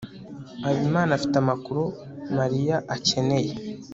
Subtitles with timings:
[0.65, 1.83] habimana afite amakuru
[2.37, 3.51] mariya akeneye